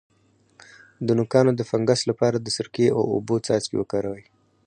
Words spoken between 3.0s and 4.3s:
اوبو څاڅکي وکاروئ